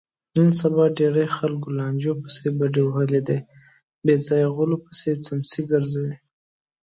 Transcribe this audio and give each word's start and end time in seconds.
نن 0.35 0.49
سبا 0.61 0.83
ډېری 0.97 1.27
خلکو 1.37 1.67
لانجو 1.79 2.13
پسې 2.21 2.47
بډې 2.57 2.81
وهلي 2.85 3.21
دي، 3.27 3.39
بېځایه 4.05 4.47
غولو 4.55 4.77
پسې 4.85 5.11
څمڅې 5.25 5.61
ګرځوي. 5.71 6.15